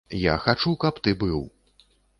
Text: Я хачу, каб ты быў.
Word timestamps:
Я 0.21 0.37
хачу, 0.45 0.73
каб 0.85 0.99
ты 1.07 1.15
быў. 1.27 1.47